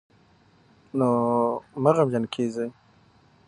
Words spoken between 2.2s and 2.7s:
کېږئ